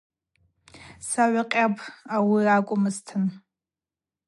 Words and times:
Сагӏвкъьапӏ 1.07 1.83
ауи 2.15 2.41
акӏвмызтын. 2.55 3.23